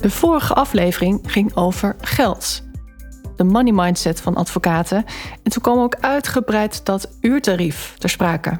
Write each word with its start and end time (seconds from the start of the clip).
De 0.00 0.10
vorige 0.10 0.54
aflevering 0.54 1.20
ging 1.26 1.56
over 1.56 1.96
geld. 2.00 2.62
De 3.36 3.44
money 3.44 3.72
mindset 3.72 4.20
van 4.20 4.34
advocaten. 4.34 5.04
En 5.42 5.50
toen 5.50 5.62
kwam 5.62 5.78
ook 5.78 5.96
uitgebreid 6.00 6.84
dat 6.84 7.16
uurtarief 7.20 7.94
ter 7.98 8.08
sprake. 8.08 8.58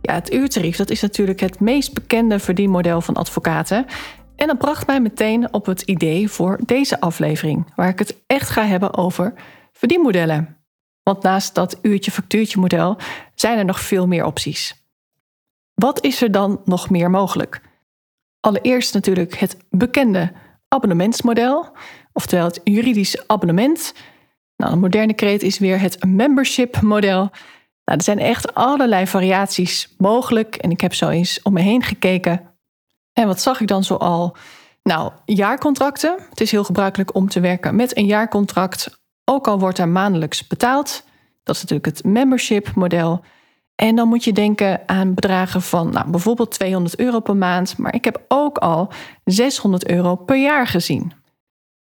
Ja, 0.00 0.14
het 0.14 0.32
uurtarief 0.32 0.76
dat 0.76 0.90
is 0.90 1.00
natuurlijk 1.00 1.40
het 1.40 1.60
meest 1.60 1.94
bekende 1.94 2.38
verdienmodel 2.38 3.00
van 3.00 3.14
advocaten. 3.14 3.86
En 4.36 4.46
dat 4.46 4.58
bracht 4.58 4.86
mij 4.86 5.00
meteen 5.00 5.52
op 5.52 5.66
het 5.66 5.82
idee 5.82 6.28
voor 6.28 6.58
deze 6.64 7.00
aflevering, 7.00 7.72
waar 7.76 7.88
ik 7.88 7.98
het 7.98 8.16
echt 8.26 8.50
ga 8.50 8.64
hebben 8.64 8.96
over 8.96 9.34
verdienmodellen. 9.72 10.56
Want 11.02 11.22
naast 11.22 11.54
dat 11.54 11.78
uurtje-factuurtje 11.82 12.60
model 12.60 12.96
zijn 13.34 13.58
er 13.58 13.64
nog 13.64 13.80
veel 13.80 14.06
meer 14.06 14.24
opties. 14.24 14.84
Wat 15.74 16.04
is 16.04 16.22
er 16.22 16.32
dan 16.32 16.60
nog 16.64 16.90
meer 16.90 17.10
mogelijk? 17.10 17.60
Allereerst 18.48 18.94
natuurlijk 18.94 19.34
het 19.34 19.56
bekende 19.70 20.32
abonnementsmodel, 20.68 21.68
oftewel 22.12 22.44
het 22.44 22.60
juridisch 22.64 23.26
abonnement. 23.26 23.94
Nou, 24.56 24.72
een 24.72 24.78
moderne 24.78 25.14
kreet 25.14 25.42
is 25.42 25.58
weer 25.58 25.80
het 25.80 26.04
membership 26.04 26.80
model. 26.80 27.18
Nou, 27.84 27.98
er 27.98 28.02
zijn 28.02 28.18
echt 28.18 28.54
allerlei 28.54 29.06
variaties 29.06 29.94
mogelijk 29.98 30.56
en 30.56 30.70
ik 30.70 30.80
heb 30.80 30.94
zo 30.94 31.08
eens 31.08 31.42
om 31.42 31.52
me 31.52 31.60
heen 31.60 31.82
gekeken. 31.82 32.54
En 33.12 33.26
wat 33.26 33.40
zag 33.40 33.60
ik 33.60 33.66
dan 33.66 33.84
zoal? 33.84 34.36
Nou, 34.82 35.12
jaarcontracten. 35.24 36.16
Het 36.30 36.40
is 36.40 36.50
heel 36.50 36.64
gebruikelijk 36.64 37.14
om 37.14 37.28
te 37.28 37.40
werken 37.40 37.76
met 37.76 37.96
een 37.96 38.06
jaarcontract, 38.06 39.00
ook 39.24 39.48
al 39.48 39.58
wordt 39.58 39.78
er 39.78 39.88
maandelijks 39.88 40.46
betaald. 40.46 41.04
Dat 41.42 41.54
is 41.54 41.62
natuurlijk 41.62 41.96
het 41.96 42.04
membership 42.04 42.74
model. 42.74 43.24
En 43.82 43.96
dan 43.96 44.08
moet 44.08 44.24
je 44.24 44.32
denken 44.32 44.80
aan 44.86 45.14
bedragen 45.14 45.62
van 45.62 45.90
nou, 45.90 46.10
bijvoorbeeld 46.10 46.50
200 46.50 46.98
euro 46.98 47.20
per 47.20 47.36
maand. 47.36 47.76
Maar 47.76 47.94
ik 47.94 48.04
heb 48.04 48.24
ook 48.28 48.58
al 48.58 48.92
600 49.24 49.88
euro 49.88 50.16
per 50.16 50.36
jaar 50.36 50.66
gezien. 50.66 51.12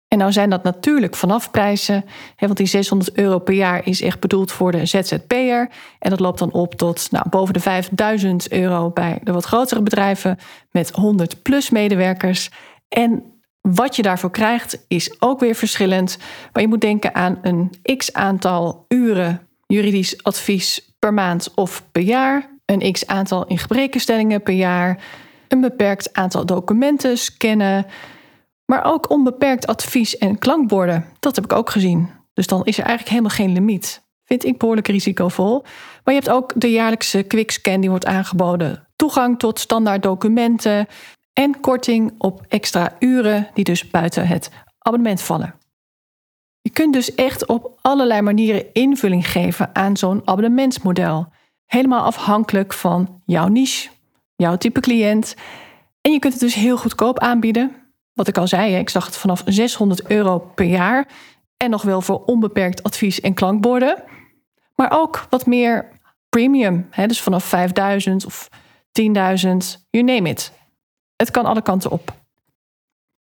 En 0.08 0.18
nou 0.18 0.33
zijn 0.33 0.50
dat 0.50 0.62
natuurlijk 0.62 1.16
vanaf 1.16 1.50
prijzen. 1.50 2.05
Hè, 2.36 2.46
want 2.46 2.58
die 2.58 2.66
600 2.66 3.16
euro 3.16 3.38
per 3.38 3.55
jaar 3.55 3.86
is 3.86 4.02
echt 4.02 4.20
bedoeld 4.20 4.52
voor 4.52 4.72
de 4.72 4.86
ZZP'er. 4.86 5.70
En 5.98 6.11
dat 6.11 6.20
loopt 6.20 6.38
dan 6.38 6.52
op 6.52 6.74
tot 6.74 7.11
nou, 7.11 7.28
boven 7.28 7.55
de 7.55 7.61
5000 7.61 8.52
euro 8.52 8.91
bij 8.91 9.20
de 9.22 9.33
wat 9.33 9.44
grotere 9.44 9.83
bedrijven. 9.83 10.38
Met 10.70 10.91
100 10.91 11.42
plus 11.42 11.70
medewerkers. 11.70 12.50
En 12.88 13.22
wat 13.61 13.96
je 13.96 14.02
daarvoor 14.02 14.30
krijgt 14.30 14.84
is 14.88 15.20
ook 15.20 15.41
weer 15.41 15.55
verschillend. 15.55 16.18
Maar 16.52 16.62
je 16.62 16.68
moet 16.68 16.80
denken 16.80 17.14
aan 17.14 17.38
een 17.42 17.70
x 17.96 18.12
aantal 18.12 18.84
uren 18.88 19.48
juridisch 19.66 20.22
advies 20.22 20.89
per 21.00 21.14
maand 21.14 21.54
of 21.54 21.84
per 21.92 22.02
jaar, 22.02 22.58
een 22.64 22.92
x 22.92 23.06
aantal 23.06 23.46
ingebrekenstellingen 23.46 24.42
per 24.42 24.54
jaar, 24.54 25.02
een 25.48 25.60
beperkt 25.60 26.12
aantal 26.12 26.46
documenten 26.46 27.18
scannen, 27.18 27.86
maar 28.64 28.84
ook 28.84 29.10
onbeperkt 29.10 29.66
advies 29.66 30.18
en 30.18 30.38
klankborden. 30.38 31.04
Dat 31.20 31.34
heb 31.34 31.44
ik 31.44 31.52
ook 31.52 31.70
gezien. 31.70 32.10
Dus 32.34 32.46
dan 32.46 32.64
is 32.64 32.78
er 32.78 32.84
eigenlijk 32.84 33.08
helemaal 33.08 33.36
geen 33.36 33.52
limiet. 33.52 34.02
Vind 34.24 34.44
ik 34.44 34.58
behoorlijk 34.58 34.89
risicovol. 34.89 35.62
Maar 36.05 36.14
je 36.14 36.20
hebt 36.20 36.30
ook 36.30 36.52
de 36.56 36.70
jaarlijkse 36.70 37.22
quickscan 37.22 37.80
die 37.80 37.90
wordt 37.90 38.06
aangeboden. 38.06 38.89
Toegang 38.96 39.39
tot 39.39 39.58
standaard 39.58 40.02
documenten 40.02 40.86
en 41.33 41.60
korting 41.60 42.14
op 42.18 42.44
extra 42.48 42.92
uren 42.98 43.48
die 43.55 43.64
dus 43.64 43.90
buiten 43.90 44.27
het 44.27 44.50
abonnement 44.78 45.22
vallen. 45.22 45.55
Je 46.70 46.77
kunt 46.77 46.92
dus 46.92 47.14
echt 47.14 47.47
op 47.47 47.79
allerlei 47.81 48.20
manieren 48.20 48.73
invulling 48.73 49.31
geven 49.31 49.70
aan 49.75 49.97
zo'n 49.97 50.23
abonnementsmodel. 50.25 51.33
Helemaal 51.67 52.05
afhankelijk 52.05 52.73
van 52.73 53.23
jouw 53.25 53.48
niche, 53.48 53.89
jouw 54.36 54.57
type 54.57 54.81
cliënt. 54.81 55.35
En 56.01 56.13
je 56.13 56.19
kunt 56.19 56.33
het 56.33 56.42
dus 56.42 56.55
heel 56.55 56.77
goedkoop 56.77 57.19
aanbieden. 57.19 57.77
Wat 58.13 58.29
ik 58.29 58.39
al 58.39 58.47
zei, 58.47 58.77
ik 58.77 58.91
zag 58.91 59.07
het 59.07 59.17
vanaf 59.17 59.42
600 59.45 60.07
euro 60.07 60.39
per 60.39 60.67
jaar. 60.67 61.08
En 61.57 61.70
nog 61.70 61.83
wel 61.83 62.01
voor 62.01 62.25
onbeperkt 62.25 62.83
advies 62.83 63.20
en 63.20 63.35
klankborden. 63.35 64.02
Maar 64.75 65.01
ook 65.01 65.27
wat 65.31 65.47
meer 65.47 65.89
premium. 66.29 66.89
Dus 67.07 67.20
vanaf 67.20 67.45
5000 67.45 68.27
of 68.27 68.48
10.000, 69.02 69.07
you 69.91 70.05
name 70.05 70.29
it. 70.29 70.52
Het 71.17 71.31
kan 71.31 71.45
alle 71.45 71.63
kanten 71.63 71.91
op. 71.91 72.20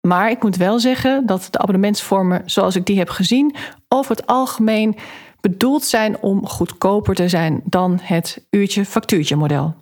Maar 0.01 0.31
ik 0.31 0.43
moet 0.43 0.57
wel 0.57 0.81
zeggen 0.81 1.27
dat 1.27 1.49
de 1.51 1.59
abonnementsvormen 1.59 2.43
zoals 2.47 2.77
ik 2.77 2.87
die 2.87 2.99
heb 2.99 3.09
gezien, 3.09 3.55
over 3.89 4.17
het 4.17 4.27
algemeen 4.27 4.97
bedoeld 5.41 5.85
zijn 5.85 6.21
om 6.21 6.47
goedkoper 6.47 7.15
te 7.15 7.29
zijn 7.29 7.61
dan 7.65 7.99
het 8.03 8.47
uurtje-factuurtje 8.51 9.37
model. 9.37 9.75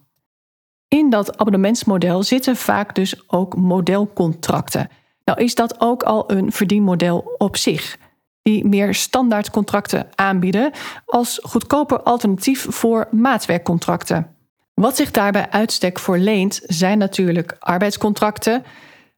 In 0.88 1.10
dat 1.10 1.38
abonnementsmodel 1.38 2.22
zitten 2.22 2.56
vaak 2.56 2.94
dus 2.94 3.30
ook 3.30 3.56
modelcontracten. 3.56 4.90
Nou 5.24 5.42
is 5.42 5.54
dat 5.54 5.80
ook 5.80 6.02
al 6.02 6.30
een 6.30 6.52
verdienmodel 6.52 7.34
op 7.38 7.56
zich, 7.56 7.98
die 8.42 8.66
meer 8.66 8.94
standaard 8.94 9.50
contracten 9.50 10.08
aanbieden 10.14 10.72
als 11.06 11.40
goedkoper 11.42 12.00
alternatief 12.02 12.66
voor 12.68 13.08
maatwerkcontracten. 13.10 14.36
Wat 14.74 14.96
zich 14.96 15.10
daarbij 15.10 15.50
uitstek 15.50 15.98
voor 15.98 16.18
leent 16.18 16.60
zijn 16.64 16.98
natuurlijk 16.98 17.56
arbeidscontracten, 17.58 18.64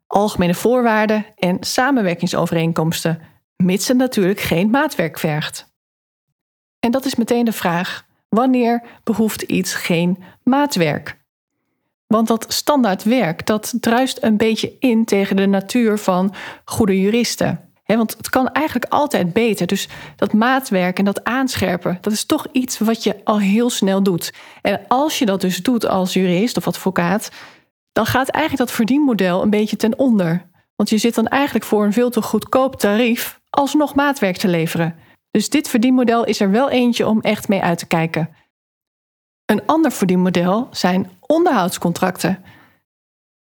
algemene 0.08 0.54
voorwaarden 0.54 1.26
en 1.36 1.56
samenwerkingsovereenkomsten, 1.60 3.20
mits 3.56 3.88
het 3.88 3.96
natuurlijk 3.96 4.40
geen 4.40 4.70
maatwerk 4.70 5.18
vergt. 5.18 5.72
En 6.80 6.90
dat 6.90 7.04
is 7.04 7.14
meteen 7.14 7.44
de 7.44 7.52
vraag: 7.52 8.04
wanneer 8.28 8.82
behoeft 9.04 9.42
iets 9.42 9.74
geen 9.74 10.22
maatwerk? 10.42 11.16
Want 12.06 12.28
dat 12.28 12.44
standaard 12.48 13.02
werk, 13.02 13.46
dat 13.46 13.74
druist 13.80 14.18
een 14.22 14.36
beetje 14.36 14.76
in 14.78 15.04
tegen 15.04 15.36
de 15.36 15.46
natuur 15.46 15.98
van 15.98 16.34
goede 16.64 17.00
juristen. 17.00 17.60
want 17.84 18.16
het 18.16 18.28
kan 18.28 18.48
eigenlijk 18.48 18.92
altijd 18.92 19.32
beter. 19.32 19.66
Dus 19.66 19.88
dat 20.16 20.32
maatwerk 20.32 20.98
en 20.98 21.04
dat 21.04 21.24
aanscherpen, 21.24 21.98
dat 22.00 22.12
is 22.12 22.24
toch 22.24 22.46
iets 22.52 22.78
wat 22.78 23.02
je 23.02 23.16
al 23.24 23.40
heel 23.40 23.70
snel 23.70 24.02
doet. 24.02 24.32
En 24.62 24.80
als 24.88 25.18
je 25.18 25.26
dat 25.26 25.40
dus 25.40 25.62
doet 25.62 25.86
als 25.86 26.12
jurist 26.12 26.56
of 26.56 26.66
advocaat, 26.66 27.30
dan 27.98 28.06
gaat 28.06 28.28
eigenlijk 28.28 28.68
dat 28.68 28.76
verdienmodel 28.76 29.42
een 29.42 29.50
beetje 29.50 29.76
ten 29.76 29.98
onder. 29.98 30.46
Want 30.76 30.88
je 30.90 30.98
zit 30.98 31.14
dan 31.14 31.26
eigenlijk 31.26 31.64
voor 31.64 31.84
een 31.84 31.92
veel 31.92 32.10
te 32.10 32.22
goedkoop 32.22 32.76
tarief 32.76 33.40
alsnog 33.50 33.94
maatwerk 33.94 34.36
te 34.36 34.48
leveren. 34.48 34.98
Dus 35.30 35.48
dit 35.48 35.68
verdienmodel 35.68 36.24
is 36.24 36.40
er 36.40 36.50
wel 36.50 36.70
eentje 36.70 37.06
om 37.06 37.20
echt 37.20 37.48
mee 37.48 37.62
uit 37.62 37.78
te 37.78 37.86
kijken. 37.86 38.34
Een 39.44 39.66
ander 39.66 39.92
verdienmodel 39.92 40.68
zijn 40.70 41.10
onderhoudscontracten. 41.20 42.44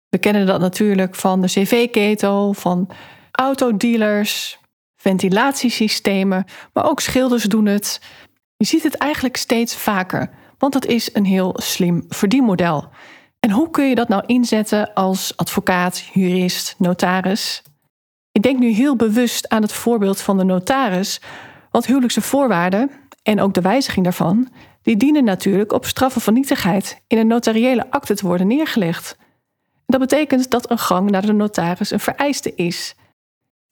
We 0.10 0.18
kennen 0.18 0.46
dat 0.46 0.60
natuurlijk 0.60 1.16
van 1.16 1.42
de 1.42 1.48
cv-ketel, 1.48 2.54
van 2.54 2.90
autodealers, 3.32 4.60
ventilatiesystemen, 4.96 6.46
maar 6.74 6.86
ook 6.86 7.00
schilders 7.00 7.44
doen 7.44 7.66
het. 7.66 8.02
Je 8.56 8.66
ziet 8.66 8.84
het 8.84 8.96
eigenlijk 8.96 9.38
steeds 9.38 9.76
vaker, 9.76 10.30
want 10.58 10.74
dat 10.74 10.86
is 10.86 11.10
een 11.14 11.26
heel 11.26 11.56
slim 11.58 12.06
verdienmodel. 12.08 12.90
En 13.48 13.54
hoe 13.54 13.70
kun 13.70 13.90
je 13.90 13.96
dat 13.96 14.08
nou 14.08 14.24
inzetten 14.26 14.94
als 14.94 15.34
advocaat, 15.36 16.10
jurist, 16.14 16.76
notaris? 16.78 17.62
Ik 18.32 18.42
denk 18.42 18.60
nu 18.60 18.70
heel 18.70 18.96
bewust 18.96 19.50
aan 19.50 19.62
het 19.62 19.72
voorbeeld 19.72 20.22
van 20.22 20.38
de 20.38 20.44
notaris, 20.44 21.22
want 21.72 21.86
huwelijkse 21.86 22.22
voorwaarden 22.22 22.92
en 23.24 23.42
ook 23.42 23.54
de 23.54 23.62
wijziging 23.62 24.04
daarvan, 24.04 24.50
die 24.82 24.98
dienen 24.98 25.24
natuurlijk 25.24 25.72
op 25.72 25.86
straffen 25.86 26.22
van 26.22 26.34
nietigheid 26.34 27.02
in 27.08 27.18
een 27.18 27.28
notariële 27.28 27.90
akte 27.90 28.16
te 28.16 28.28
worden 28.28 28.48
neergelegd. 28.48 29.18
Dat 29.86 30.00
betekent 30.00 30.50
dat 30.50 30.72
een 30.72 30.80
gang 30.80 31.10
naar 31.10 31.26
de 31.26 31.34
notaris 31.34 31.92
een 31.92 32.00
vereiste 32.00 32.56
is. 32.56 32.96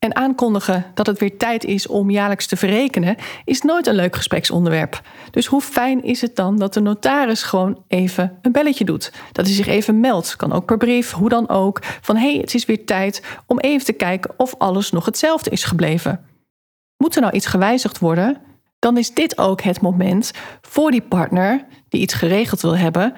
En 0.05 0.15
aankondigen 0.15 0.85
dat 0.93 1.07
het 1.07 1.19
weer 1.19 1.37
tijd 1.37 1.63
is 1.63 1.87
om 1.87 2.09
jaarlijks 2.09 2.47
te 2.47 2.55
verrekenen, 2.55 3.15
is 3.45 3.61
nooit 3.61 3.87
een 3.87 3.95
leuk 3.95 4.15
gespreksonderwerp. 4.15 5.01
Dus 5.31 5.45
hoe 5.45 5.61
fijn 5.61 6.03
is 6.03 6.21
het 6.21 6.35
dan 6.35 6.57
dat 6.57 6.73
de 6.73 6.79
notaris 6.79 7.43
gewoon 7.43 7.83
even 7.87 8.37
een 8.41 8.51
belletje 8.51 8.85
doet? 8.85 9.11
Dat 9.31 9.45
hij 9.45 9.55
zich 9.55 9.67
even 9.67 9.99
meldt, 9.99 10.35
kan 10.35 10.53
ook 10.53 10.65
per 10.65 10.77
brief, 10.77 11.11
hoe 11.11 11.29
dan 11.29 11.49
ook, 11.49 11.79
van 12.01 12.15
hé, 12.17 12.31
hey, 12.31 12.39
het 12.39 12.53
is 12.53 12.65
weer 12.65 12.85
tijd 12.85 13.23
om 13.45 13.59
even 13.59 13.85
te 13.85 13.93
kijken 13.93 14.33
of 14.37 14.55
alles 14.57 14.91
nog 14.91 15.05
hetzelfde 15.05 15.49
is 15.49 15.63
gebleven. 15.63 16.25
Moet 16.97 17.15
er 17.15 17.21
nou 17.21 17.33
iets 17.33 17.45
gewijzigd 17.45 17.99
worden? 17.99 18.37
Dan 18.79 18.97
is 18.97 19.13
dit 19.13 19.37
ook 19.37 19.61
het 19.61 19.81
moment 19.81 20.31
voor 20.61 20.91
die 20.91 21.01
partner 21.01 21.65
die 21.89 22.01
iets 22.01 22.13
geregeld 22.13 22.61
wil 22.61 22.77
hebben, 22.77 23.13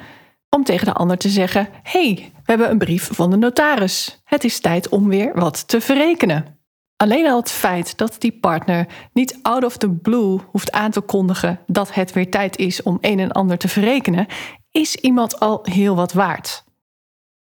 om 0.50 0.64
tegen 0.64 0.86
de 0.86 0.94
ander 0.94 1.18
te 1.18 1.30
zeggen: 1.30 1.70
hey, 1.84 2.32
we 2.34 2.44
hebben 2.44 2.70
een 2.70 2.78
brief 2.78 3.10
van 3.12 3.30
de 3.30 3.38
notaris. 3.38 4.22
Het 4.24 4.44
is 4.44 4.60
tijd 4.60 4.90
om 4.90 5.08
weer 5.08 5.32
wat 5.36 5.68
te 5.68 5.82
verrekenen. 5.82 6.57
Alleen 6.98 7.28
al 7.28 7.38
het 7.38 7.52
feit 7.52 7.98
dat 7.98 8.16
die 8.18 8.32
partner 8.32 8.88
niet 9.14 9.40
out 9.42 9.64
of 9.64 9.78
the 9.78 9.90
blue 9.90 10.40
hoeft 10.52 10.72
aan 10.72 10.92
te 10.92 11.02
kondigen 11.02 11.60
dat 11.68 11.94
het 11.94 12.14
weer 12.14 12.32
tijd 12.32 12.58
is 12.58 12.84
om 12.84 12.98
een 13.02 13.20
en 13.20 13.32
ander 13.32 13.58
te 13.58 13.68
verrekenen, 13.68 14.28
is 14.72 14.96
iemand 14.96 15.40
al 15.40 15.60
heel 15.64 15.96
wat 15.96 16.14
waard. 16.14 16.64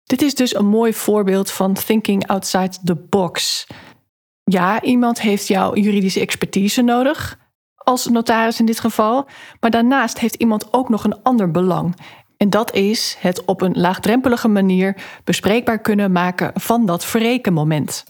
Dit 0.03 0.21
is 0.21 0.35
dus 0.35 0.55
een 0.55 0.65
mooi 0.65 0.93
voorbeeld 0.93 1.51
van 1.51 1.73
thinking 1.73 2.27
outside 2.27 2.77
the 2.83 2.95
box. 2.95 3.67
Ja, 4.43 4.81
iemand 4.81 5.21
heeft 5.21 5.47
jouw 5.47 5.75
juridische 5.75 6.19
expertise 6.19 6.81
nodig, 6.81 7.37
als 7.75 8.07
notaris 8.07 8.59
in 8.59 8.65
dit 8.65 8.79
geval, 8.79 9.27
maar 9.59 9.71
daarnaast 9.71 10.19
heeft 10.19 10.35
iemand 10.35 10.73
ook 10.73 10.89
nog 10.89 11.03
een 11.03 11.23
ander 11.23 11.51
belang. 11.51 11.95
En 12.37 12.49
dat 12.49 12.73
is 12.73 13.17
het 13.19 13.45
op 13.45 13.61
een 13.61 13.79
laagdrempelige 13.79 14.47
manier 14.47 14.95
bespreekbaar 15.23 15.79
kunnen 15.79 16.11
maken 16.11 16.51
van 16.53 16.85
dat 16.85 17.05
verrekenmoment. 17.05 18.03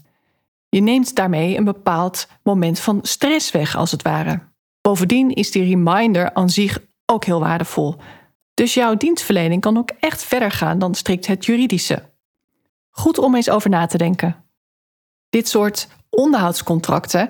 Je 0.74 0.82
neemt 0.82 1.16
daarmee 1.16 1.58
een 1.58 1.64
bepaald 1.64 2.28
moment 2.44 2.80
van 2.80 3.00
stress 3.02 3.52
weg, 3.52 3.76
als 3.76 3.92
het 3.92 4.02
ware. 4.02 4.40
Bovendien 4.82 5.30
is 5.30 5.52
die 5.52 5.64
reminder 5.64 6.34
aan 6.34 6.50
zich 6.50 6.80
ook 7.06 7.26
heel 7.26 7.40
waardevol. 7.40 7.96
Dus 8.54 8.74
jouw 8.74 8.96
dienstverlening 8.96 9.62
kan 9.62 9.78
ook 9.78 9.90
echt 10.00 10.24
verder 10.24 10.52
gaan 10.52 10.80
dan 10.80 10.96
strikt 10.96 11.28
het 11.28 11.46
juridische. 11.46 12.12
Goed 12.90 13.18
om 13.18 13.36
eens 13.36 13.50
over 13.50 13.70
na 13.70 13.86
te 13.86 13.98
denken. 13.98 14.46
Dit 15.30 15.48
soort 15.48 15.88
onderhoudscontracten 16.10 17.30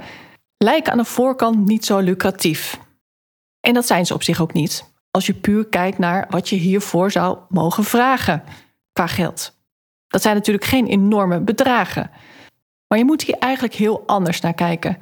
lijken 0.57 0.91
aan 0.91 0.97
de 0.97 1.05
voorkant 1.05 1.65
niet 1.65 1.85
zo 1.85 1.99
lucratief. 1.99 2.79
En 3.59 3.73
dat 3.73 3.85
zijn 3.85 4.05
ze 4.05 4.13
op 4.13 4.23
zich 4.23 4.41
ook 4.41 4.53
niet, 4.53 4.93
als 5.11 5.25
je 5.25 5.33
puur 5.33 5.65
kijkt 5.65 5.97
naar 5.97 6.27
wat 6.29 6.49
je 6.49 6.55
hiervoor 6.55 7.11
zou 7.11 7.37
mogen 7.49 7.83
vragen 7.83 8.43
qua 8.93 9.07
geld. 9.07 9.57
Dat 10.07 10.21
zijn 10.21 10.35
natuurlijk 10.35 10.65
geen 10.65 10.87
enorme 10.87 11.39
bedragen. 11.39 12.11
Maar 12.93 13.01
je 13.01 13.07
moet 13.07 13.23
hier 13.23 13.37
eigenlijk 13.37 13.73
heel 13.73 14.03
anders 14.05 14.41
naar 14.41 14.53
kijken. 14.53 14.97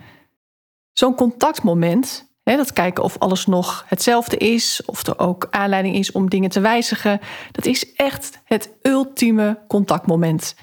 Zo'n 0.92 1.16
contactmoment 1.16 2.32
dat 2.44 2.74
kijken 2.74 3.04
of 3.04 3.18
alles 3.18 3.46
nog 3.46 3.86
hetzelfde 3.88 4.38
is, 4.38 4.82
of 4.86 5.08
er 5.08 5.20
ook 5.20 5.48
aanleiding 5.50 5.96
is 5.96 6.12
om 6.12 6.30
dingen 6.30 6.50
te 6.50 6.60
wijzigen. 6.60 7.20
Dat 7.52 7.66
is 7.66 7.94
echt 7.94 8.40
het 8.44 8.72
ultieme 8.82 9.60
contactmoment. 9.68 10.56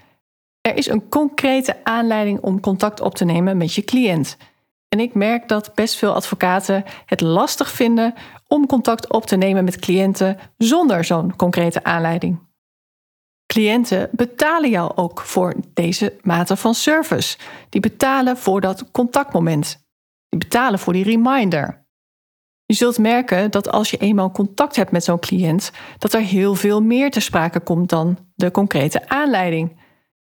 Er 0.61 0.77
is 0.77 0.87
een 0.87 1.09
concrete 1.09 1.85
aanleiding 1.85 2.41
om 2.41 2.61
contact 2.61 3.01
op 3.01 3.15
te 3.15 3.25
nemen 3.25 3.57
met 3.57 3.75
je 3.75 3.83
cliënt. 3.83 4.37
En 4.89 5.01
ik 5.01 5.15
merk 5.15 5.49
dat 5.49 5.75
best 5.75 5.97
veel 5.97 6.15
advocaten 6.15 6.85
het 7.07 7.21
lastig 7.21 7.71
vinden 7.71 8.15
om 8.47 8.67
contact 8.67 9.13
op 9.13 9.27
te 9.27 9.37
nemen 9.37 9.65
met 9.65 9.79
cliënten 9.79 10.39
zonder 10.59 11.05
zo'n 11.05 11.37
concrete 11.37 11.85
aanleiding. 11.85 12.48
Cliënten 13.59 14.09
betalen 14.13 14.71
jou 14.71 14.93
ook 14.95 15.21
voor 15.21 15.55
deze 15.75 16.17
mate 16.23 16.57
van 16.57 16.75
service. 16.75 17.39
Die 17.69 17.81
betalen 17.81 18.37
voor 18.37 18.61
dat 18.61 18.91
contactmoment. 18.91 19.87
Die 20.29 20.39
betalen 20.39 20.79
voor 20.79 20.93
die 20.93 21.05
reminder. 21.05 21.87
Je 22.65 22.75
zult 22.75 22.99
merken 22.99 23.51
dat 23.51 23.71
als 23.71 23.91
je 23.91 23.97
eenmaal 23.97 24.31
contact 24.31 24.77
hebt 24.77 24.91
met 24.91 25.05
zo'n 25.05 25.19
cliënt, 25.19 25.73
dat 25.99 26.13
er 26.13 26.21
heel 26.21 26.55
veel 26.55 26.83
meer 26.83 27.11
te 27.11 27.21
sprake 27.21 27.61
komt 27.61 27.89
dan 27.89 28.19
de 28.35 28.51
concrete 28.51 29.09
aanleiding. 29.09 29.81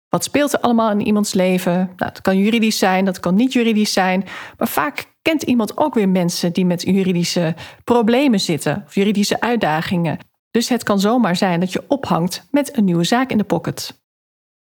Wat 0.10 0.24
speelt 0.24 0.54
er 0.54 0.60
allemaal 0.60 0.92
in 0.92 1.06
iemands 1.06 1.34
leven? 1.34 1.76
Nou, 1.76 1.92
dat 1.96 2.22
kan 2.22 2.38
juridisch 2.38 2.78
zijn, 2.78 3.06
dat 3.06 3.20
kan 3.20 3.36
niet 3.36 3.54
juridisch 3.54 3.94
zijn, 3.94 4.26
maar 4.58 4.68
vaak 4.68 5.06
kent 5.22 5.44
iemand 5.44 5.78
ook 5.78 5.94
weer 5.94 6.10
mensen 6.10 6.54
die 6.54 6.66
met 6.66 6.82
juridische 6.82 7.56
problemen 7.84 8.40
zitten 8.40 8.84
of 8.86 8.96
juridische 8.96 9.40
uitdagingen. 9.40 10.18
Dus 10.52 10.70
het 10.70 10.84
kan 10.84 11.00
zomaar 11.00 11.36
zijn 11.36 11.60
dat 11.60 11.72
je 11.74 11.84
ophangt 11.88 12.48
met 12.52 12.78
een 12.78 12.84
nieuwe 12.86 13.04
zaak 13.04 13.32
in 13.32 13.38
de 13.38 13.44
pocket. 13.44 13.94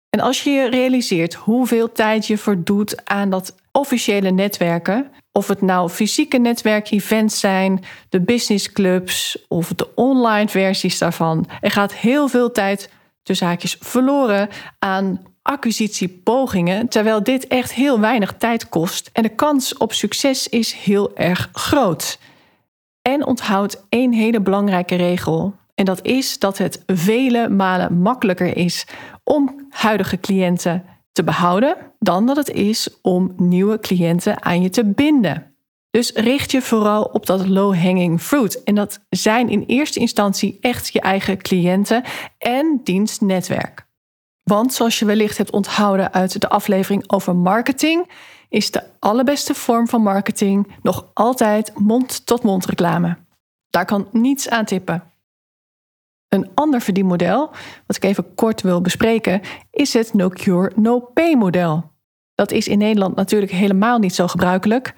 En 0.09 0.19
als 0.19 0.43
je 0.43 0.49
je 0.49 0.69
realiseert 0.69 1.33
hoeveel 1.33 1.91
tijd 1.91 2.27
je 2.27 2.37
verdoet 2.37 3.05
aan 3.05 3.29
dat 3.29 3.55
officiële 3.71 4.31
netwerken, 4.31 5.11
of 5.31 5.47
het 5.47 5.61
nou 5.61 5.89
fysieke 5.89 6.37
netwerkevents 6.37 7.39
zijn, 7.39 7.83
de 8.09 8.21
businessclubs 8.21 9.45
of 9.47 9.73
de 9.73 9.95
online 9.95 10.47
versies 10.47 10.97
daarvan. 10.97 11.47
Er 11.61 11.71
gaat 11.71 11.93
heel 11.93 12.27
veel 12.27 12.51
tijd 12.51 12.89
tussen 13.23 13.47
haakjes 13.47 13.77
verloren 13.79 14.49
aan 14.79 15.25
acquisitiepogingen, 15.41 16.87
terwijl 16.87 17.23
dit 17.23 17.47
echt 17.47 17.73
heel 17.73 17.99
weinig 17.99 18.33
tijd 18.37 18.69
kost 18.69 19.09
en 19.13 19.23
de 19.23 19.35
kans 19.35 19.77
op 19.77 19.93
succes 19.93 20.47
is 20.47 20.73
heel 20.73 21.15
erg 21.15 21.49
groot. 21.53 22.19
En 23.01 23.25
onthoud 23.25 23.83
één 23.89 24.11
hele 24.11 24.41
belangrijke 24.41 24.95
regel. 24.95 25.55
En 25.79 25.85
dat 25.85 26.06
is 26.06 26.39
dat 26.39 26.57
het 26.57 26.83
vele 26.85 27.50
malen 27.50 27.97
makkelijker 28.01 28.57
is 28.57 28.88
om 29.24 29.68
huidige 29.69 30.19
cliënten 30.19 30.83
te 31.12 31.24
behouden 31.24 31.77
dan 32.00 32.25
dat 32.25 32.35
het 32.35 32.50
is 32.50 32.89
om 33.01 33.33
nieuwe 33.35 33.79
cliënten 33.79 34.44
aan 34.44 34.62
je 34.62 34.69
te 34.69 34.85
binden. 34.85 35.56
Dus 35.89 36.12
richt 36.12 36.51
je 36.51 36.62
vooral 36.62 37.03
op 37.03 37.25
dat 37.25 37.47
low-hanging 37.47 38.21
fruit. 38.21 38.63
En 38.63 38.75
dat 38.75 39.00
zijn 39.09 39.50
in 39.50 39.63
eerste 39.68 40.00
instantie 40.00 40.57
echt 40.62 40.94
je 40.94 41.01
eigen 41.01 41.38
cliënten 41.38 42.03
en 42.38 42.81
dienstnetwerk. 42.83 43.88
Want 44.44 44.73
zoals 44.73 45.00
je 45.00 45.06
wellicht 45.06 45.38
hebt 45.38 45.51
onthouden 45.51 46.13
uit 46.13 46.41
de 46.41 46.50
aflevering 46.50 47.12
over 47.12 47.35
marketing, 47.35 48.12
is 48.50 48.71
de 48.71 48.83
allerbeste 49.00 49.53
vorm 49.53 49.88
van 49.88 50.01
marketing 50.01 50.75
nog 50.81 51.09
altijd 51.13 51.71
mond-tot-mond 51.75 52.65
reclame. 52.65 53.18
Daar 53.69 53.85
kan 53.85 54.07
niets 54.12 54.50
aan 54.50 54.65
tippen. 54.65 55.03
Een 56.29 56.50
ander 56.53 56.81
verdienmodel, 56.81 57.50
wat 57.85 57.95
ik 57.95 58.03
even 58.03 58.35
kort 58.35 58.62
wil 58.62 58.81
bespreken, 58.81 59.41
is 59.71 59.94
het 59.94 60.13
no 60.13 60.29
cure, 60.29 60.71
no 60.75 61.00
pay 61.00 61.35
model. 61.35 61.91
Dat 62.35 62.51
is 62.51 62.68
in 62.68 62.77
Nederland 62.77 63.15
natuurlijk 63.15 63.51
helemaal 63.51 64.00
niet 64.00 64.15
zo 64.15 64.27
gebruikelijk. 64.27 64.94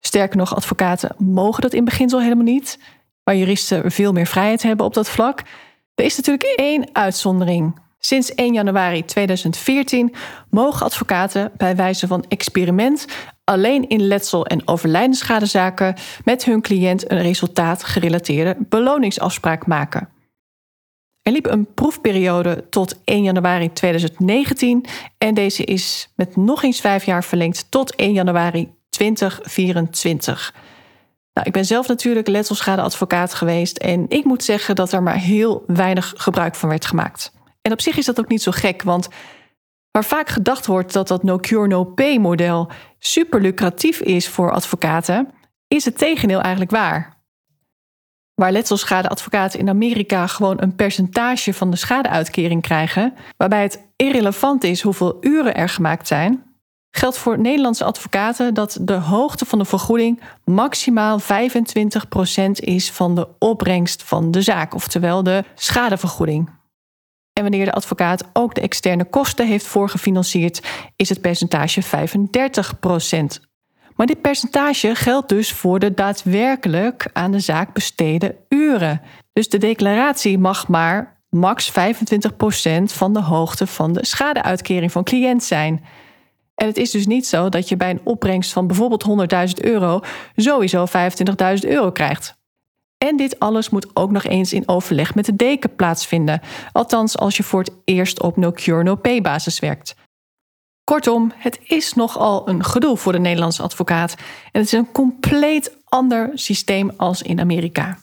Sterker 0.00 0.36
nog, 0.36 0.54
advocaten 0.54 1.14
mogen 1.18 1.62
dat 1.62 1.72
in 1.72 1.84
beginsel 1.84 2.20
helemaal 2.20 2.44
niet, 2.44 2.78
waar 3.22 3.36
juristen 3.36 3.92
veel 3.92 4.12
meer 4.12 4.26
vrijheid 4.26 4.62
hebben 4.62 4.86
op 4.86 4.94
dat 4.94 5.08
vlak. 5.08 5.42
Er 5.94 6.04
is 6.04 6.16
natuurlijk 6.16 6.52
één 6.56 6.88
uitzondering. 6.92 7.78
Sinds 7.98 8.34
1 8.34 8.52
januari 8.52 9.04
2014 9.04 10.14
mogen 10.50 10.86
advocaten 10.86 11.52
bij 11.56 11.76
wijze 11.76 12.06
van 12.06 12.24
experiment 12.28 13.06
alleen 13.44 13.88
in 13.88 14.00
letsel- 14.00 14.46
en 14.46 14.68
overlijdensschadezaken 14.68 15.94
met 16.24 16.44
hun 16.44 16.60
cliënt 16.60 17.10
een 17.10 17.22
resultaatgerelateerde 17.22 18.56
beloningsafspraak 18.68 19.66
maken. 19.66 20.08
Er 21.26 21.32
liep 21.32 21.46
een 21.46 21.74
proefperiode 21.74 22.64
tot 22.70 23.00
1 23.04 23.22
januari 23.22 23.72
2019 23.72 24.84
en 25.18 25.34
deze 25.34 25.64
is 25.64 26.12
met 26.16 26.36
nog 26.36 26.62
eens 26.62 26.80
vijf 26.80 27.04
jaar 27.04 27.24
verlengd 27.24 27.66
tot 27.70 27.94
1 27.94 28.12
januari 28.12 28.74
2024. 28.88 30.54
Nou, 31.32 31.46
ik 31.46 31.52
ben 31.52 31.64
zelf 31.64 31.88
natuurlijk 31.88 32.28
letselschadeadvocaat 32.28 33.34
geweest 33.34 33.76
en 33.76 34.06
ik 34.08 34.24
moet 34.24 34.44
zeggen 34.44 34.74
dat 34.74 34.92
er 34.92 35.02
maar 35.02 35.18
heel 35.18 35.64
weinig 35.66 36.14
gebruik 36.16 36.54
van 36.54 36.68
werd 36.68 36.86
gemaakt. 36.86 37.32
En 37.62 37.72
op 37.72 37.80
zich 37.80 37.96
is 37.96 38.04
dat 38.04 38.20
ook 38.20 38.28
niet 38.28 38.42
zo 38.42 38.50
gek, 38.50 38.82
want 38.82 39.08
waar 39.90 40.04
vaak 40.04 40.28
gedacht 40.28 40.66
wordt 40.66 40.92
dat 40.92 41.08
dat 41.08 41.22
no 41.22 41.38
cure 41.38 41.66
no 41.66 41.84
pay 41.84 42.18
model 42.18 42.70
super 42.98 43.40
lucratief 43.40 44.00
is 44.00 44.28
voor 44.28 44.52
advocaten, 44.52 45.30
is 45.68 45.84
het 45.84 45.98
tegendeel 45.98 46.40
eigenlijk 46.40 46.70
waar 46.70 47.15
waar 48.36 48.52
letselschadeadvocaten 48.52 49.58
in 49.58 49.68
Amerika 49.68 50.26
gewoon 50.26 50.56
een 50.60 50.74
percentage 50.74 51.54
van 51.54 51.70
de 51.70 51.76
schadeuitkering 51.76 52.62
krijgen, 52.62 53.14
waarbij 53.36 53.62
het 53.62 53.84
irrelevant 53.96 54.64
is 54.64 54.80
hoeveel 54.80 55.16
uren 55.20 55.54
er 55.54 55.68
gemaakt 55.68 56.06
zijn, 56.06 56.42
geldt 56.90 57.18
voor 57.18 57.38
Nederlandse 57.38 57.84
advocaten 57.84 58.54
dat 58.54 58.78
de 58.80 58.92
hoogte 58.92 59.44
van 59.44 59.58
de 59.58 59.64
vergoeding 59.64 60.20
maximaal 60.44 61.20
25% 61.20 61.24
is 62.54 62.90
van 62.90 63.14
de 63.14 63.28
opbrengst 63.38 64.02
van 64.02 64.30
de 64.30 64.42
zaak, 64.42 64.74
oftewel 64.74 65.22
de 65.22 65.44
schadevergoeding. 65.54 66.50
En 67.32 67.42
wanneer 67.42 67.64
de 67.64 67.72
advocaat 67.72 68.24
ook 68.32 68.54
de 68.54 68.60
externe 68.60 69.04
kosten 69.04 69.46
heeft 69.46 69.66
voorgefinancierd, 69.66 70.62
is 70.96 71.08
het 71.08 71.20
percentage 71.20 71.82
35%. 71.82 73.45
Maar 73.96 74.06
dit 74.06 74.20
percentage 74.20 74.94
geldt 74.94 75.28
dus 75.28 75.52
voor 75.52 75.78
de 75.78 75.94
daadwerkelijk 75.94 77.10
aan 77.12 77.30
de 77.30 77.40
zaak 77.40 77.72
besteden 77.72 78.34
uren. 78.48 79.00
Dus 79.32 79.48
de 79.48 79.58
declaratie 79.58 80.38
mag 80.38 80.68
maar 80.68 81.20
max 81.30 81.70
25% 81.70 81.74
van 82.84 83.12
de 83.12 83.20
hoogte 83.20 83.66
van 83.66 83.92
de 83.92 84.06
schadeuitkering 84.06 84.92
van 84.92 85.04
cliënt 85.04 85.44
zijn. 85.44 85.84
En 86.54 86.66
het 86.66 86.76
is 86.76 86.90
dus 86.90 87.06
niet 87.06 87.26
zo 87.26 87.48
dat 87.48 87.68
je 87.68 87.76
bij 87.76 87.90
een 87.90 88.00
opbrengst 88.04 88.52
van 88.52 88.66
bijvoorbeeld 88.66 89.30
100.000 89.58 89.64
euro 89.64 90.00
sowieso 90.36 90.84
25.000 90.86 91.68
euro 91.68 91.92
krijgt. 91.92 92.36
En 92.98 93.16
dit 93.16 93.38
alles 93.38 93.70
moet 93.70 93.96
ook 93.96 94.10
nog 94.10 94.24
eens 94.24 94.52
in 94.52 94.68
overleg 94.68 95.14
met 95.14 95.24
de 95.24 95.36
deken 95.36 95.74
plaatsvinden. 95.74 96.40
Althans, 96.72 97.18
als 97.18 97.36
je 97.36 97.42
voor 97.42 97.60
het 97.60 97.72
eerst 97.84 98.22
op 98.22 98.36
no 98.36 98.52
cure 98.52 98.82
no 98.82 98.94
pay 98.94 99.20
basis 99.20 99.58
werkt. 99.58 99.94
Kortom, 100.90 101.32
het 101.36 101.58
is 101.62 101.92
nogal 101.92 102.48
een 102.48 102.64
gedoe 102.64 102.96
voor 102.96 103.12
de 103.12 103.18
Nederlandse 103.18 103.62
advocaat 103.62 104.14
en 104.52 104.60
het 104.60 104.64
is 104.64 104.72
een 104.72 104.92
compleet 104.92 105.76
ander 105.84 106.30
systeem 106.34 106.90
als 106.96 107.22
in 107.22 107.40
Amerika. 107.40 107.98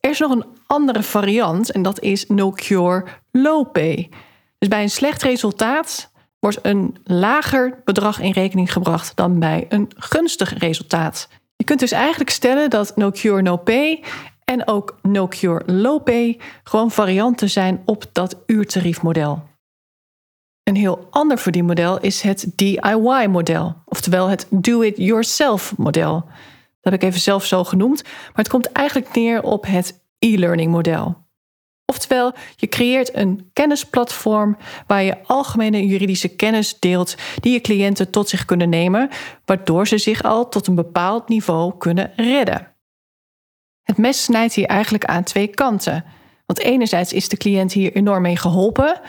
Er 0.00 0.10
is 0.10 0.18
nog 0.18 0.30
een 0.30 0.44
andere 0.66 1.02
variant 1.02 1.70
en 1.70 1.82
dat 1.82 2.00
is 2.00 2.26
no 2.26 2.50
cure, 2.50 3.04
low 3.30 3.72
pay. 3.72 4.08
Dus 4.58 4.68
bij 4.68 4.82
een 4.82 4.90
slecht 4.90 5.22
resultaat 5.22 6.12
wordt 6.38 6.58
een 6.62 6.96
lager 7.04 7.80
bedrag 7.84 8.20
in 8.20 8.32
rekening 8.32 8.72
gebracht 8.72 9.16
dan 9.16 9.38
bij 9.38 9.66
een 9.68 9.90
gunstig 9.96 10.58
resultaat. 10.58 11.28
Je 11.56 11.64
kunt 11.64 11.80
dus 11.80 11.92
eigenlijk 11.92 12.30
stellen 12.30 12.70
dat 12.70 12.96
no 12.96 13.10
cure, 13.10 13.42
no 13.42 13.56
pay 13.56 14.04
en 14.44 14.66
ook 14.66 14.98
no 15.02 15.28
cure, 15.28 15.62
low 15.66 16.02
pay 16.02 16.40
gewoon 16.64 16.90
varianten 16.90 17.50
zijn 17.50 17.82
op 17.84 18.04
dat 18.12 18.36
uurtariefmodel. 18.46 19.50
Een 20.62 20.76
heel 20.76 21.06
ander 21.10 21.38
verdienmodel 21.38 22.00
is 22.00 22.20
het 22.20 22.46
DIY-model, 22.56 23.76
oftewel 23.84 24.28
het 24.28 24.46
do-it-yourself-model. 24.50 26.12
Dat 26.80 26.92
heb 26.92 27.02
ik 27.02 27.02
even 27.02 27.20
zelf 27.20 27.44
zo 27.44 27.64
genoemd, 27.64 28.02
maar 28.02 28.32
het 28.34 28.48
komt 28.48 28.72
eigenlijk 28.72 29.14
neer 29.14 29.42
op 29.42 29.66
het 29.66 30.00
e-learning-model. 30.18 31.16
Oftewel, 31.86 32.32
je 32.56 32.68
creëert 32.68 33.16
een 33.16 33.50
kennisplatform 33.52 34.56
waar 34.86 35.02
je 35.02 35.26
algemene 35.26 35.86
juridische 35.86 36.28
kennis 36.28 36.78
deelt 36.78 37.14
die 37.40 37.52
je 37.52 37.60
cliënten 37.60 38.10
tot 38.10 38.28
zich 38.28 38.44
kunnen 38.44 38.68
nemen, 38.68 39.08
waardoor 39.44 39.86
ze 39.86 39.98
zich 39.98 40.22
al 40.22 40.48
tot 40.48 40.66
een 40.66 40.74
bepaald 40.74 41.28
niveau 41.28 41.72
kunnen 41.78 42.12
redden. 42.16 42.74
Het 43.82 43.98
mes 43.98 44.22
snijdt 44.22 44.54
hier 44.54 44.66
eigenlijk 44.66 45.04
aan 45.04 45.22
twee 45.22 45.46
kanten. 45.46 46.04
Want 46.46 46.58
enerzijds 46.58 47.12
is 47.12 47.28
de 47.28 47.36
cliënt 47.36 47.72
hier 47.72 47.92
enorm 47.92 48.22
mee 48.22 48.36
geholpen. 48.36 49.00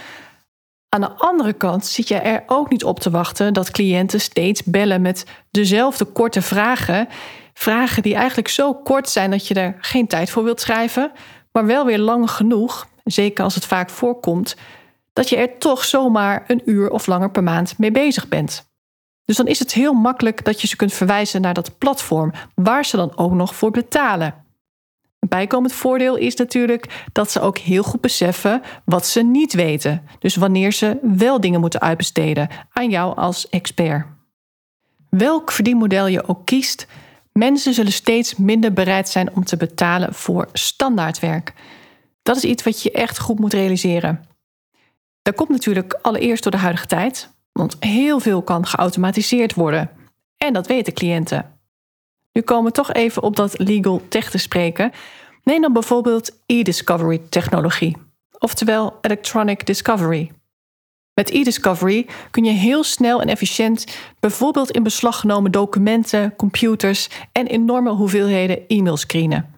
Aan 0.93 1.01
de 1.01 1.11
andere 1.17 1.53
kant 1.53 1.85
zit 1.85 2.07
je 2.07 2.15
er 2.15 2.43
ook 2.45 2.69
niet 2.69 2.83
op 2.83 2.99
te 2.99 3.09
wachten 3.09 3.53
dat 3.53 3.71
cliënten 3.71 4.21
steeds 4.21 4.63
bellen 4.63 5.01
met 5.01 5.25
dezelfde 5.51 6.05
korte 6.05 6.41
vragen. 6.41 7.07
Vragen 7.53 8.03
die 8.03 8.15
eigenlijk 8.15 8.47
zo 8.47 8.73
kort 8.73 9.09
zijn 9.09 9.31
dat 9.31 9.47
je 9.47 9.53
er 9.53 9.75
geen 9.79 10.07
tijd 10.07 10.29
voor 10.29 10.43
wilt 10.43 10.61
schrijven, 10.61 11.11
maar 11.51 11.65
wel 11.65 11.85
weer 11.85 11.99
lang 11.99 12.31
genoeg, 12.31 12.87
zeker 13.03 13.43
als 13.43 13.55
het 13.55 13.65
vaak 13.65 13.89
voorkomt, 13.89 14.55
dat 15.13 15.29
je 15.29 15.35
er 15.35 15.57
toch 15.57 15.83
zomaar 15.83 16.43
een 16.47 16.61
uur 16.65 16.89
of 16.89 17.05
langer 17.05 17.31
per 17.31 17.43
maand 17.43 17.77
mee 17.77 17.91
bezig 17.91 18.27
bent. 18.27 18.71
Dus 19.25 19.35
dan 19.35 19.47
is 19.47 19.59
het 19.59 19.73
heel 19.73 19.93
makkelijk 19.93 20.45
dat 20.45 20.61
je 20.61 20.67
ze 20.67 20.75
kunt 20.75 20.93
verwijzen 20.93 21.41
naar 21.41 21.53
dat 21.53 21.77
platform, 21.77 22.31
waar 22.55 22.85
ze 22.85 22.97
dan 22.97 23.17
ook 23.17 23.33
nog 23.33 23.55
voor 23.55 23.71
betalen. 23.71 24.42
Een 25.23 25.29
bijkomend 25.29 25.73
voordeel 25.73 26.15
is 26.15 26.35
natuurlijk 26.35 27.05
dat 27.11 27.31
ze 27.31 27.39
ook 27.39 27.57
heel 27.57 27.83
goed 27.83 28.01
beseffen 28.01 28.61
wat 28.85 29.05
ze 29.07 29.21
niet 29.21 29.53
weten. 29.53 30.07
Dus 30.19 30.35
wanneer 30.35 30.71
ze 30.71 30.97
wel 31.01 31.39
dingen 31.39 31.59
moeten 31.59 31.81
uitbesteden 31.81 32.49
aan 32.71 32.89
jou 32.89 33.15
als 33.15 33.49
expert. 33.49 34.05
Welk 35.09 35.51
verdienmodel 35.51 36.07
je 36.07 36.27
ook 36.27 36.45
kiest, 36.45 36.87
mensen 37.31 37.73
zullen 37.73 37.91
steeds 37.91 38.35
minder 38.35 38.73
bereid 38.73 39.09
zijn 39.09 39.35
om 39.35 39.43
te 39.43 39.57
betalen 39.57 40.13
voor 40.13 40.49
standaardwerk. 40.53 41.53
Dat 42.23 42.35
is 42.35 42.43
iets 42.43 42.63
wat 42.63 42.81
je 42.81 42.91
echt 42.91 43.19
goed 43.19 43.39
moet 43.39 43.53
realiseren. 43.53 44.25
Dat 45.21 45.35
komt 45.35 45.49
natuurlijk 45.49 45.99
allereerst 46.01 46.43
door 46.43 46.51
de 46.51 46.57
huidige 46.57 46.87
tijd, 46.87 47.33
want 47.51 47.75
heel 47.79 48.19
veel 48.19 48.41
kan 48.41 48.65
geautomatiseerd 48.65 49.53
worden. 49.53 49.89
En 50.37 50.53
dat 50.53 50.67
weten 50.67 50.93
cliënten. 50.93 51.52
Nu 52.33 52.41
komen 52.41 52.65
we 52.65 52.71
toch 52.71 52.93
even 52.93 53.23
op 53.23 53.35
dat 53.35 53.59
legal 53.59 54.01
tech 54.09 54.29
te 54.29 54.37
spreken. 54.37 54.91
Neem 55.43 55.61
dan 55.61 55.73
bijvoorbeeld 55.73 56.39
e-discovery 56.45 57.21
technologie, 57.29 57.97
oftewel 58.39 58.97
electronic 59.01 59.65
discovery. 59.65 60.31
Met 61.13 61.29
e-discovery 61.29 62.07
kun 62.31 62.43
je 62.43 62.51
heel 62.51 62.83
snel 62.83 63.21
en 63.21 63.27
efficiënt 63.27 63.97
bijvoorbeeld 64.19 64.71
in 64.71 64.83
beslag 64.83 65.19
genomen 65.19 65.51
documenten, 65.51 66.35
computers 66.35 67.09
en 67.31 67.47
enorme 67.47 67.89
hoeveelheden 67.89 68.67
e-mails 68.67 69.01
screenen. 69.01 69.55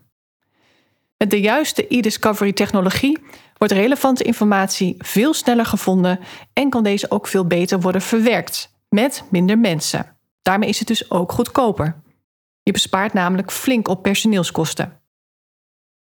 Met 1.17 1.29
de 1.29 1.41
juiste 1.41 1.85
e-discovery 1.89 2.53
technologie 2.53 3.17
wordt 3.57 3.73
relevante 3.73 4.23
informatie 4.23 4.95
veel 4.97 5.33
sneller 5.33 5.65
gevonden 5.65 6.19
en 6.53 6.69
kan 6.69 6.83
deze 6.83 7.11
ook 7.11 7.27
veel 7.27 7.45
beter 7.45 7.79
worden 7.79 8.01
verwerkt 8.01 8.69
met 8.89 9.23
minder 9.29 9.57
mensen. 9.57 10.15
Daarmee 10.41 10.69
is 10.69 10.79
het 10.79 10.87
dus 10.87 11.11
ook 11.11 11.31
goedkoper. 11.31 12.03
Je 12.65 12.71
bespaart 12.71 13.13
namelijk 13.13 13.51
flink 13.51 13.87
op 13.87 14.01
personeelskosten. 14.01 14.99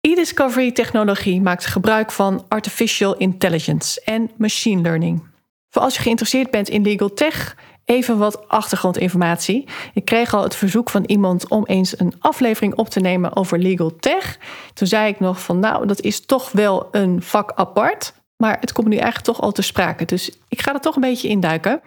E-discovery 0.00 0.72
technologie 0.72 1.40
maakt 1.40 1.66
gebruik 1.66 2.12
van 2.12 2.44
artificial 2.48 3.16
intelligence 3.16 4.00
en 4.04 4.30
machine 4.36 4.82
learning. 4.82 5.22
Voor 5.68 5.82
als 5.82 5.94
je 5.94 6.02
geïnteresseerd 6.02 6.50
bent 6.50 6.68
in 6.68 6.82
legal 6.82 7.12
tech, 7.12 7.56
even 7.84 8.18
wat 8.18 8.48
achtergrondinformatie. 8.48 9.68
Ik 9.94 10.04
kreeg 10.04 10.34
al 10.34 10.42
het 10.42 10.56
verzoek 10.56 10.90
van 10.90 11.04
iemand 11.04 11.48
om 11.48 11.64
eens 11.66 11.98
een 11.98 12.14
aflevering 12.18 12.74
op 12.74 12.88
te 12.88 13.00
nemen 13.00 13.36
over 13.36 13.58
legal 13.58 13.96
tech. 13.96 14.38
Toen 14.74 14.86
zei 14.86 15.08
ik 15.08 15.20
nog 15.20 15.40
van 15.40 15.58
nou, 15.58 15.86
dat 15.86 16.00
is 16.00 16.26
toch 16.26 16.52
wel 16.52 16.88
een 16.90 17.22
vak 17.22 17.52
apart. 17.54 18.14
Maar 18.36 18.56
het 18.60 18.72
komt 18.72 18.88
nu 18.88 18.96
eigenlijk 18.96 19.24
toch 19.24 19.40
al 19.40 19.52
te 19.52 19.62
sprake. 19.62 20.04
Dus 20.04 20.38
ik 20.48 20.60
ga 20.60 20.74
er 20.74 20.80
toch 20.80 20.94
een 20.94 21.00
beetje 21.00 21.28
induiken. 21.28 21.80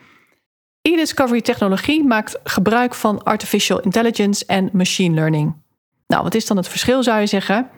E-discovery 0.83 1.41
technologie 1.41 2.03
maakt 2.03 2.39
gebruik 2.43 2.95
van 2.95 3.23
artificial 3.23 3.79
intelligence 3.79 4.45
en 4.45 4.69
machine 4.73 5.15
learning. 5.15 5.55
Nou, 6.07 6.23
wat 6.23 6.35
is 6.35 6.45
dan 6.45 6.57
het 6.57 6.67
verschil 6.67 7.03
zou 7.03 7.19
je 7.19 7.25
zeggen? 7.25 7.69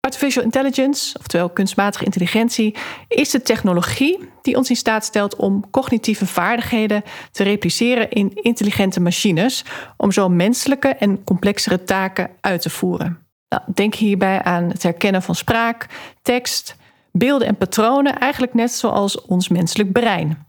Artificial 0.00 0.44
intelligence, 0.44 1.18
oftewel 1.18 1.48
kunstmatige 1.48 2.04
intelligentie, 2.04 2.74
is 3.08 3.30
de 3.30 3.42
technologie 3.42 4.28
die 4.42 4.56
ons 4.56 4.70
in 4.70 4.76
staat 4.76 5.04
stelt 5.04 5.36
om 5.36 5.70
cognitieve 5.70 6.26
vaardigheden 6.26 7.02
te 7.30 7.42
repliceren 7.42 8.10
in 8.10 8.30
intelligente 8.34 9.00
machines, 9.00 9.64
om 9.96 10.12
zo 10.12 10.28
menselijke 10.28 10.88
en 10.88 11.24
complexere 11.24 11.84
taken 11.84 12.30
uit 12.40 12.62
te 12.62 12.70
voeren. 12.70 13.18
Nou, 13.48 13.62
denk 13.74 13.94
hierbij 13.94 14.42
aan 14.42 14.64
het 14.64 14.82
herkennen 14.82 15.22
van 15.22 15.34
spraak, 15.34 15.86
tekst, 16.22 16.76
beelden 17.12 17.48
en 17.48 17.56
patronen, 17.56 18.18
eigenlijk 18.18 18.54
net 18.54 18.72
zoals 18.72 19.20
ons 19.22 19.48
menselijk 19.48 19.92
brein. 19.92 20.45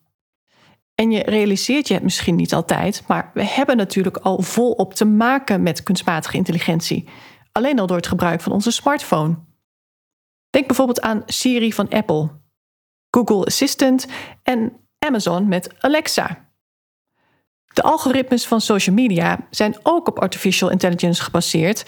En 1.00 1.12
je 1.12 1.24
realiseert 1.24 1.88
je 1.88 1.94
het 1.94 2.04
misschien 2.04 2.36
niet 2.36 2.54
altijd, 2.54 3.04
maar 3.08 3.32
we 3.34 3.44
hebben 3.44 3.78
natuurlijk 3.78 4.18
al 4.18 4.42
volop 4.42 4.94
te 4.94 5.06
maken 5.06 5.64
met 5.64 5.84
kunstmatige 5.84 6.38
intelligentie. 6.38 7.10
Alleen 7.52 7.80
al 7.80 7.88
door 7.88 7.98
het 7.98 8.08
gebruik 8.08 8.42
van 8.42 8.52
onze 8.52 8.72
smartphone. 8.72 9.36
Denk 10.50 10.68
bijvoorbeeld 10.68 11.02
aan 11.02 11.24
Siri 11.26 11.74
van 11.74 11.90
Apple, 11.90 12.30
Google 13.10 13.46
Assistant 13.46 14.08
en 14.44 14.74
Amazon 15.00 15.48
met 15.48 15.82
Alexa. 15.82 16.50
De 17.74 17.84
algoritmes 17.84 18.48
van 18.48 18.62
social 18.62 18.96
media 18.96 19.48
zijn 19.50 19.76
ook 19.84 20.08
op 20.08 20.20
artificial 20.20 20.70
intelligence 20.70 21.24
gebaseerd, 21.24 21.86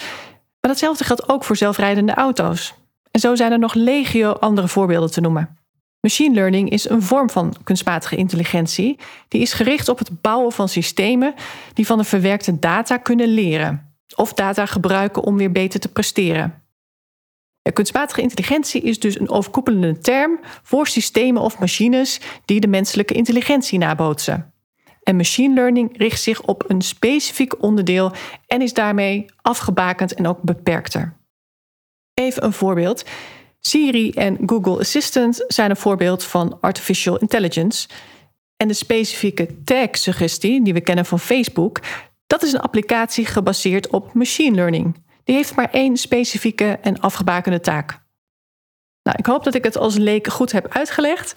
maar 0.60 0.72
datzelfde 0.72 1.04
geldt 1.04 1.30
ook 1.30 1.44
voor 1.44 1.56
zelfrijdende 1.56 2.14
auto's. 2.14 2.74
En 3.12 3.20
zo 3.20 3.36
zijn 3.36 3.52
er 3.52 3.60
nog 3.60 3.74
legio 3.74 4.32
andere 4.32 4.68
voorbeelden 4.68 5.12
te 5.12 5.22
noemen. 5.22 5.59
Machine 6.02 6.34
learning 6.36 6.70
is 6.70 6.90
een 6.90 7.02
vorm 7.02 7.30
van 7.30 7.56
kunstmatige 7.64 8.16
intelligentie 8.16 9.00
die 9.28 9.42
is 9.42 9.54
gericht 9.54 9.90
op 9.90 9.98
het 9.98 10.22
bouwen 10.22 10.52
van 10.52 10.70
systemen 10.70 11.34
die 11.74 11.86
van 11.86 11.98
de 11.98 12.04
verwerkte 12.04 12.60
data 12.60 12.98
kunnen 12.98 13.28
leren 13.28 13.94
of 14.16 14.34
data 14.34 14.66
gebruiken 14.66 15.24
om 15.24 15.38
weer 15.38 15.52
beter 15.52 15.80
te 15.80 15.92
presteren. 15.92 16.64
Kunstmatige 17.74 18.22
intelligentie 18.22 18.82
is 18.82 19.00
dus 19.00 19.20
een 19.20 19.30
overkoepelende 19.30 19.98
term 19.98 20.40
voor 20.64 20.88
systemen 20.88 21.42
of 21.42 21.60
machines 21.60 22.22
die 22.46 22.60
de 22.60 22.68
menselijke 22.68 23.14
intelligentie 23.14 23.80
nabootsen. 23.80 24.54
En 25.04 25.16
machine 25.16 25.54
learning 25.54 25.98
richt 25.98 26.22
zich 26.22 26.42
op 26.42 26.64
een 26.68 26.82
specifiek 26.82 27.64
onderdeel 27.64 28.12
en 28.48 28.62
is 28.62 28.74
daarmee 28.74 29.26
afgebakend 29.42 30.14
en 30.14 30.28
ook 30.28 30.42
beperkter. 30.42 31.18
Even 32.14 32.44
een 32.44 32.54
voorbeeld. 32.54 33.06
Siri 33.60 34.12
en 34.12 34.38
Google 34.46 34.80
Assistant 34.80 35.44
zijn 35.48 35.70
een 35.70 35.76
voorbeeld 35.76 36.24
van 36.24 36.58
artificial 36.62 37.18
intelligence. 37.18 37.88
En 38.58 38.68
de 38.68 38.74
specifieke 38.74 39.64
tag-suggestie 39.64 40.64
die 40.64 40.74
we 40.74 40.82
kennen 40.82 41.06
van 41.06 41.20
Facebook, 41.20 41.80
dat 42.28 42.44
is 42.44 42.54
een 42.54 42.60
applicatie 42.60 43.26
gebaseerd 43.26 43.90
op 43.90 44.14
machine 44.14 44.56
learning 44.56 44.96
die 45.30 45.38
heeft 45.38 45.56
maar 45.56 45.70
één 45.72 45.98
specifieke 45.98 46.80
en 46.82 47.00
afgebakende 47.00 47.60
taak. 47.60 48.00
Nou, 49.04 49.18
ik 49.20 49.26
hoop 49.26 49.44
dat 49.44 49.56
ik 49.56 49.64
het 49.64 49.78
als 49.78 49.96
leek 49.96 50.28
goed 50.28 50.52
heb 50.52 50.68
uitgelegd. 50.70 51.36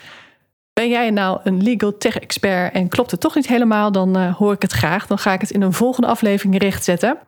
Ben 0.72 0.88
jij 0.88 1.10
nou 1.10 1.40
een 1.44 1.62
legal 1.62 1.96
tech 1.96 2.18
expert 2.18 2.74
en 2.74 2.88
klopt 2.88 3.10
het 3.10 3.20
toch 3.20 3.34
niet 3.34 3.46
helemaal, 3.46 3.92
dan 3.92 4.18
uh, 4.18 4.36
hoor 4.36 4.52
ik 4.52 4.62
het 4.62 4.72
graag. 4.72 5.06
Dan 5.06 5.18
ga 5.18 5.32
ik 5.32 5.40
het 5.40 5.50
in 5.50 5.62
een 5.62 5.72
volgende 5.72 6.08
aflevering 6.08 6.58
rechtzetten. 6.58 7.18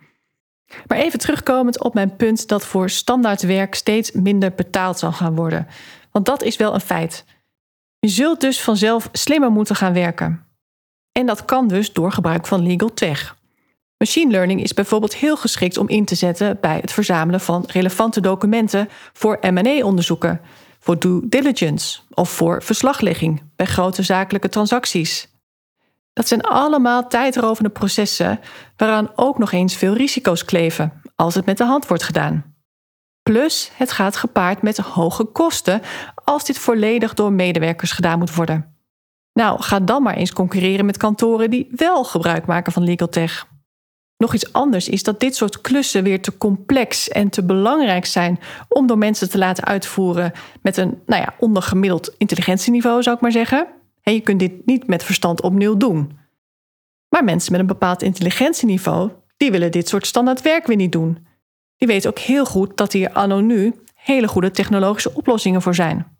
Maar 0.87 0.99
even 0.99 1.19
terugkomend 1.19 1.83
op 1.83 1.95
mijn 1.95 2.16
punt 2.16 2.49
dat 2.49 2.66
voor 2.66 2.90
standaard 2.90 3.43
werk 3.43 3.75
steeds 3.75 4.12
minder 4.12 4.52
betaald 4.54 4.99
zal 4.99 5.12
gaan 5.12 5.35
worden. 5.35 5.66
Want 6.11 6.26
dat 6.26 6.43
is 6.43 6.57
wel 6.57 6.75
een 6.75 6.81
feit. 6.81 7.25
Je 7.99 8.09
zult 8.09 8.40
dus 8.40 8.61
vanzelf 8.61 9.09
slimmer 9.12 9.50
moeten 9.50 9.76
gaan 9.76 9.93
werken. 9.93 10.47
En 11.12 11.26
dat 11.26 11.45
kan 11.45 11.69
dus 11.69 11.93
door 11.93 12.12
gebruik 12.12 12.47
van 12.47 12.62
legal 12.62 12.95
tech. 12.95 13.37
Machine 13.99 14.31
learning 14.31 14.62
is 14.62 14.75
bijvoorbeeld 14.75 15.14
heel 15.14 15.37
geschikt 15.37 15.76
om 15.76 15.88
in 15.88 16.04
te 16.04 16.14
zetten 16.14 16.59
bij 16.61 16.78
het 16.81 16.93
verzamelen 16.93 17.40
van 17.40 17.64
relevante 17.66 18.21
documenten 18.21 18.88
voor 19.12 19.38
MA-onderzoeken, 19.52 20.40
voor 20.78 20.99
due 20.99 21.21
diligence 21.28 22.00
of 22.11 22.31
voor 22.31 22.62
verslaglegging 22.62 23.43
bij 23.57 23.66
grote 23.66 24.02
zakelijke 24.02 24.49
transacties. 24.49 25.28
Dat 26.14 26.28
zijn 26.28 26.40
allemaal 26.40 27.09
tijdrovende 27.09 27.71
processen 27.71 28.40
waaraan 28.76 29.11
ook 29.14 29.38
nog 29.38 29.52
eens 29.52 29.76
veel 29.76 29.94
risico's 29.94 30.44
kleven 30.44 31.02
als 31.16 31.35
het 31.35 31.47
met 31.47 31.59
de 31.59 31.64
hand 31.64 31.87
wordt 31.87 32.02
gedaan. 32.02 32.54
Plus, 33.23 33.71
het 33.75 33.92
gaat 33.92 34.16
gepaard 34.16 34.62
met 34.62 34.76
hoge 34.76 35.25
kosten 35.25 35.80
als 36.14 36.44
dit 36.44 36.59
volledig 36.59 37.14
door 37.14 37.33
medewerkers 37.33 37.92
gedaan 37.92 38.18
moet 38.18 38.35
worden. 38.35 38.76
Nou, 39.33 39.62
ga 39.62 39.80
dan 39.80 40.02
maar 40.02 40.14
eens 40.14 40.33
concurreren 40.33 40.87
met 40.87 40.97
kantoren 40.97 41.50
die 41.50 41.68
wel 41.71 42.04
gebruik 42.04 42.47
maken 42.47 42.73
van 42.73 42.85
legal 42.85 43.09
tech. 43.09 43.47
Nog 44.16 44.35
iets 44.35 44.52
anders 44.52 44.88
is 44.88 45.02
dat 45.02 45.21
dit 45.21 45.37
soort 45.37 45.61
klussen 45.61 46.02
weer 46.02 46.23
te 46.23 46.37
complex 46.37 47.09
en 47.09 47.28
te 47.28 47.44
belangrijk 47.44 48.06
zijn 48.06 48.40
om 48.68 48.87
door 48.87 48.99
mensen 48.99 49.30
te 49.30 49.38
laten 49.38 49.64
uitvoeren 49.64 50.33
met 50.62 50.76
een 50.76 51.02
nou 51.06 51.23
ja, 51.23 51.35
ondergemiddeld 51.38 52.14
intelligentieniveau, 52.18 53.02
zou 53.02 53.16
ik 53.16 53.23
maar 53.23 53.33
zeggen. 53.33 53.66
Je 54.12 54.20
kunt 54.20 54.38
dit 54.38 54.66
niet 54.66 54.87
met 54.87 55.04
verstand 55.04 55.42
opnieuw 55.42 55.76
doen. 55.76 56.18
Maar 57.08 57.25
mensen 57.25 57.52
met 57.52 57.61
een 57.61 57.66
bepaald 57.66 58.02
intelligentieniveau, 58.02 59.11
die 59.37 59.50
willen 59.50 59.70
dit 59.70 59.88
soort 59.88 60.06
standaard 60.06 60.42
werk 60.42 60.66
weer 60.66 60.76
niet 60.76 60.92
doen. 60.92 61.26
Die 61.76 61.88
weten 61.88 62.11
ook 62.11 62.18
heel 62.18 62.44
goed 62.44 62.76
dat 62.76 62.92
hier 62.92 63.12
anno 63.12 63.40
nu 63.40 63.75
hele 63.94 64.28
goede 64.28 64.50
technologische 64.50 65.14
oplossingen 65.14 65.62
voor 65.62 65.75
zijn. 65.75 66.16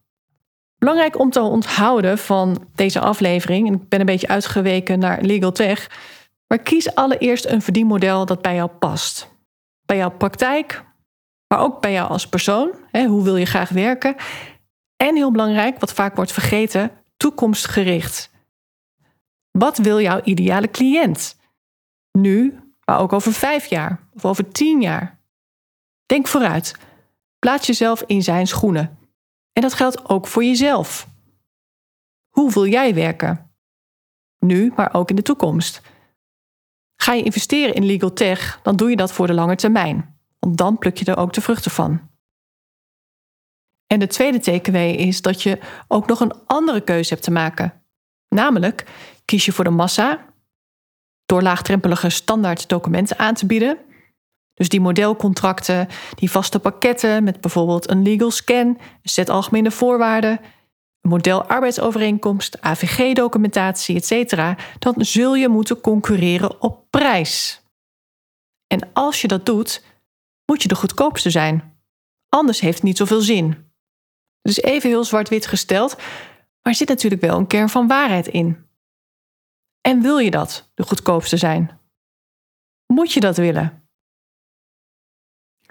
Belangrijk 0.79 1.19
om 1.19 1.31
te 1.31 1.41
onthouden 1.41 2.19
van 2.19 2.67
deze 2.75 3.01
aflevering, 3.01 3.69
en 3.69 3.75
ik 3.75 3.89
ben 3.89 4.01
een 4.01 4.07
beetje 4.07 4.29
uitgeweken 4.29 4.99
naar 4.99 5.23
legal 5.23 5.53
tech, 5.53 5.91
maar 6.47 6.59
kies 6.59 6.95
allereerst 6.95 7.47
een 7.47 7.63
verdienmodel 7.63 8.27
dat 8.27 8.43
bij 8.43 8.55
jou 8.55 8.71
past. 8.71 9.33
Bij 9.87 9.97
jouw 9.97 10.11
praktijk, 10.11 10.85
maar 11.47 11.59
ook 11.59 11.81
bij 11.81 11.93
jou 11.93 12.09
als 12.09 12.29
persoon. 12.29 12.71
Hè, 12.91 13.07
hoe 13.07 13.25
wil 13.25 13.37
je 13.37 13.47
graag 13.47 13.69
werken? 13.69 14.17
En 14.97 15.17
heel 15.17 15.31
belangrijk, 15.31 15.81
wat 15.81 15.93
vaak 15.93 16.17
wordt 16.17 16.33
vergeten, 16.33 16.91
toekomstgericht. 17.25 18.31
Wat 19.51 19.79
wil 19.79 20.01
jouw 20.01 20.21
ideale 20.23 20.71
cliënt? 20.71 21.37
Nu, 22.13 22.61
maar 22.85 22.99
ook 22.99 23.13
over 23.13 23.33
vijf 23.33 23.67
jaar 23.67 24.09
of 24.13 24.25
over 24.25 24.53
tien 24.53 24.81
jaar. 24.81 25.21
Denk 26.07 26.27
vooruit. 26.27 26.75
Plaats 27.39 27.67
jezelf 27.67 28.03
in 28.07 28.23
zijn 28.23 28.47
schoenen. 28.47 28.99
En 29.53 29.63
dat 29.63 29.75
geldt 29.75 30.09
ook 30.09 30.27
voor 30.27 30.45
jezelf. 30.45 31.09
Hoe 32.31 32.53
wil 32.53 32.67
jij 32.67 32.95
werken? 32.95 33.55
Nu, 34.39 34.73
maar 34.77 34.95
ook 34.95 35.11
in 35.11 35.17
de 35.17 35.23
toekomst. 35.23 35.81
Ga 36.97 37.13
je 37.13 37.23
investeren 37.23 37.75
in 37.75 37.85
legal 37.85 38.13
tech, 38.13 38.61
dan 38.63 38.77
doe 38.77 38.91
je 38.91 38.97
dat 38.97 39.13
voor 39.13 39.27
de 39.27 39.35
lange 39.35 39.57
termijn. 39.57 40.19
Want 40.39 40.57
dan 40.57 40.79
pluk 40.79 40.97
je 40.97 41.05
er 41.05 41.17
ook 41.17 41.33
de 41.33 41.41
vruchten 41.41 41.71
van. 41.71 42.11
En 43.95 44.01
de 44.01 44.07
tweede 44.07 44.41
takeaway 44.41 44.91
is 44.91 45.23
dat 45.23 45.43
je 45.43 45.59
ook 45.89 46.07
nog 46.07 46.21
een 46.21 46.33
andere 46.47 46.81
keuze 46.81 47.13
hebt 47.13 47.25
te 47.25 47.31
maken. 47.31 47.83
Namelijk, 48.29 48.87
kies 49.25 49.45
je 49.45 49.53
voor 49.53 49.65
de 49.65 49.71
massa 49.71 50.25
door 51.27 51.43
laagdrempelige 51.43 52.09
standaard 52.09 52.69
documenten 52.69 53.19
aan 53.19 53.35
te 53.35 53.47
bieden. 53.47 53.79
Dus 54.55 54.69
die 54.69 54.81
modelcontracten, 54.81 55.89
die 56.15 56.31
vaste 56.31 56.59
pakketten 56.59 57.25
met 57.25 57.41
bijvoorbeeld 57.41 57.91
een 57.91 58.03
legal 58.03 58.31
scan, 58.31 58.67
een 58.67 58.79
set 59.03 59.29
algemene 59.29 59.71
voorwaarden, 59.71 60.41
model 61.01 61.45
arbeidsovereenkomst, 61.45 62.61
AVG-documentatie, 62.61 63.97
etc., 63.97 64.37
dan 64.79 64.95
zul 64.99 65.35
je 65.35 65.49
moeten 65.49 65.81
concurreren 65.81 66.63
op 66.63 66.87
prijs. 66.91 67.63
En 68.67 68.91
als 68.93 69.21
je 69.21 69.29
dat 69.29 69.47
doet, 69.47 69.85
moet 70.47 70.63
je 70.63 70.69
de 70.69 70.75
goedkoopste 70.75 71.31
zijn. 71.31 71.77
Anders 72.29 72.61
heeft 72.61 72.75
het 72.75 72.85
niet 72.85 72.97
zoveel 72.97 73.21
zin. 73.21 73.64
Dus 74.45 74.63
even 74.63 74.89
heel 74.89 75.05
zwart-wit 75.05 75.47
gesteld, 75.47 75.97
maar 75.97 76.73
er 76.73 76.75
zit 76.75 76.89
natuurlijk 76.89 77.23
wel 77.23 77.37
een 77.37 77.47
kern 77.47 77.69
van 77.69 77.87
waarheid 77.87 78.27
in. 78.27 78.67
En 79.81 80.03
wil 80.03 80.19
je 80.19 80.31
dat, 80.31 80.71
de 80.75 80.83
goedkoopste 80.83 81.37
zijn? 81.37 81.81
Moet 82.87 83.13
je 83.13 83.21
dat 83.21 83.37
willen? 83.37 83.89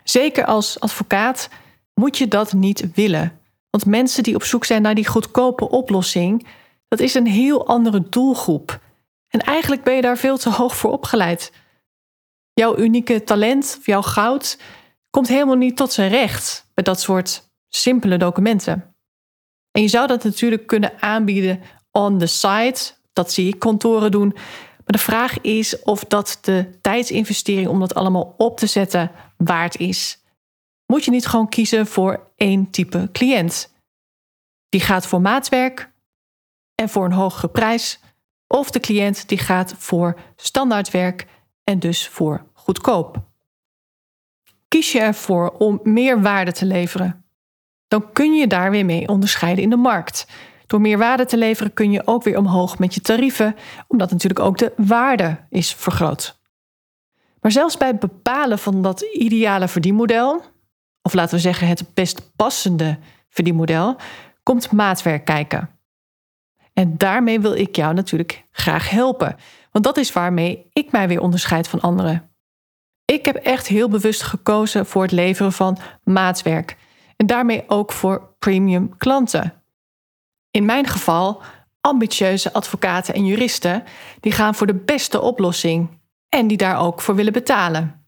Zeker 0.03 0.46
als 0.46 0.80
advocaat 0.80 1.50
moet 1.94 2.18
je 2.18 2.27
dat 2.27 2.53
niet 2.53 2.94
willen. 2.94 3.39
Want 3.70 3.86
mensen 3.86 4.24
die 4.24 4.36
op 4.36 4.44
zoek 4.44 4.65
zijn 4.65 4.82
naar 4.82 4.96
die 4.96 5.08
goedkope 5.08 5.70
oplossing, 5.70 6.48
dat 6.88 7.00
is 7.00 7.13
een 7.13 7.27
heel 7.27 7.68
andere 7.68 8.10
doelgroep. 8.10 8.80
En 9.27 9.39
eigenlijk 9.39 9.84
ben 9.84 9.96
je 9.96 10.01
daar 10.01 10.18
veel 10.18 10.38
te 10.38 10.50
hoog 10.50 10.75
voor 10.75 10.91
opgeleid. 10.91 11.52
Jouw 12.54 12.78
unieke 12.78 13.24
talent, 13.24 13.80
jouw 13.84 14.02
goud, 14.02 14.60
komt 15.10 15.28
helemaal 15.28 15.56
niet 15.56 15.78
tot 15.78 15.91
zijn 15.91 16.10
recht 16.10 16.71
met 16.76 16.86
dat 16.86 17.02
soort 17.02 17.52
simpele 17.76 18.18
documenten. 18.18 18.96
En 19.72 19.82
je 19.82 19.88
zou 19.88 20.08
dat 20.08 20.24
natuurlijk 20.24 20.68
kunnen 20.68 21.02
aanbieden 21.02 21.62
on 21.92 22.18
the 22.18 22.26
side. 22.26 22.78
Dat 23.14 23.32
zie 23.32 23.48
ik 23.48 23.60
kantoren 23.60 24.12
doen. 24.12 24.32
Maar 24.78 24.84
de 24.86 24.98
vraag 24.98 25.42
is 25.42 25.82
of 25.82 26.04
dat 26.04 26.38
de 26.42 26.70
tijdsinvestering 26.82 27.68
om 27.68 27.80
dat 27.80 27.94
allemaal 27.94 28.34
op 28.38 28.58
te 28.58 28.68
zetten 28.68 29.12
waard 29.38 29.80
is 29.80 30.24
moet 30.94 31.06
je 31.06 31.12
niet 31.12 31.28
gewoon 31.28 31.50
kiezen 31.50 31.88
voor 31.88 32.32
één 32.36 32.70
type 32.70 33.10
cliënt. 33.12 33.74
Die 34.70 34.82
gaat 34.82 35.08
voor 35.08 35.22
maatwerk 35.22 35.92
en 36.76 36.90
voor 36.90 37.06
een 37.06 37.12
hogere 37.12 37.50
prijs, 37.50 38.00
of 38.48 38.72
de 38.72 38.80
cliënt 38.80 39.28
die 39.28 39.38
gaat 39.38 39.74
voor 39.78 40.20
standaardwerk 40.36 41.28
en 41.64 41.80
dus 41.80 42.08
voor 42.08 42.46
goedkoop. 42.54 43.32
Kies 44.68 44.92
je 44.92 45.00
ervoor 45.00 45.50
om 45.50 45.80
meer 45.84 46.22
waarde 46.22 46.52
te 46.52 46.66
leveren, 46.66 47.23
dan 47.93 48.12
kun 48.13 48.34
je 48.34 48.47
daar 48.47 48.71
weer 48.71 48.86
mee 48.86 49.08
onderscheiden 49.08 49.63
in 49.63 49.69
de 49.69 49.75
markt. 49.75 50.27
Door 50.67 50.82
meer 50.82 50.97
waarde 50.97 51.25
te 51.25 51.38
leveren 51.38 51.73
kun 51.73 51.91
je 51.91 52.08
ook 52.08 52.23
weer 52.23 52.38
omhoog 52.38 52.79
met 52.79 52.93
je 52.93 53.01
tarieven, 53.01 53.56
omdat 53.88 54.12
natuurlijk 54.12 54.39
ook 54.39 54.58
de 54.58 54.73
waarde 54.77 55.38
is 55.49 55.73
vergroot. 55.73 56.39
Maar 57.41 57.51
zelfs 57.51 57.77
bij 57.77 57.88
het 57.88 57.99
bepalen 57.99 58.60
van 58.60 58.82
dat 58.82 59.01
ideale 59.01 59.67
verdienmodel, 59.67 60.41
of 61.01 61.13
laten 61.13 61.36
we 61.36 61.41
zeggen 61.41 61.67
het 61.67 61.93
best 61.93 62.36
passende 62.36 62.97
verdienmodel, 63.29 63.95
komt 64.43 64.71
maatwerk 64.71 65.25
kijken. 65.25 65.69
En 66.73 66.97
daarmee 66.97 67.39
wil 67.39 67.53
ik 67.56 67.75
jou 67.75 67.93
natuurlijk 67.93 68.45
graag 68.51 68.89
helpen, 68.89 69.36
want 69.71 69.86
dat 69.86 69.97
is 69.97 70.13
waarmee 70.13 70.69
ik 70.71 70.91
mij 70.91 71.08
weer 71.08 71.21
onderscheid 71.21 71.67
van 71.67 71.79
anderen. 71.79 72.29
Ik 73.06 73.25
heb 73.25 73.36
echt 73.36 73.67
heel 73.67 73.89
bewust 73.89 74.21
gekozen 74.21 74.86
voor 74.86 75.01
het 75.01 75.12
leveren 75.12 75.53
van 75.53 75.77
maatwerk 76.03 76.77
en 77.17 77.26
daarmee 77.26 77.63
ook 77.67 77.91
voor 77.91 78.36
premium 78.39 78.97
klanten. 78.97 79.63
In 80.52 80.65
mijn 80.65 80.88
geval 80.88 81.41
ambitieuze 81.82 82.54
advocaten 82.54 83.13
en 83.13 83.26
juristen 83.26 83.84
die 84.19 84.32
gaan 84.32 84.56
voor 84.56 84.67
de 84.67 84.76
beste 84.76 85.21
oplossing 85.21 85.89
en 86.30 86.47
die 86.47 86.58
daar 86.58 86.80
ook 86.80 87.02
voor 87.02 87.15
willen 87.15 87.34
betalen. 87.34 88.06